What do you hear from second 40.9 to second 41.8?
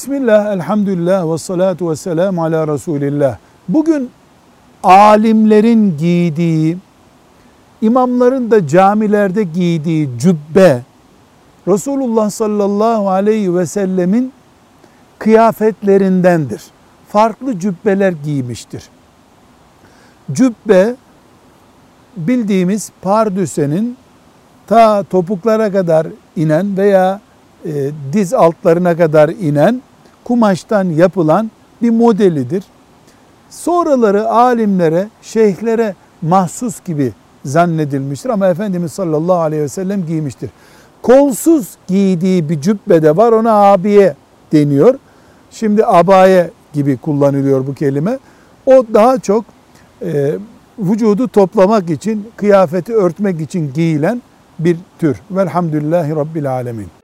Kolsuz